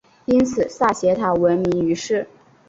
[0.25, 2.27] 因比萨斜塔闻名于世。